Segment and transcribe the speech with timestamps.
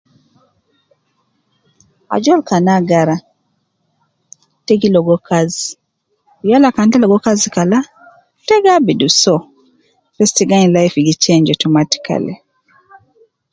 [2.15, 3.15] Ajol kan agara
[4.65, 5.69] te gi ligo kazi,
[6.49, 7.79] yala kan ta gi so kazi kala,
[8.47, 9.35] te gaabidu so
[10.15, 12.35] bes te gainu life gi change automatically.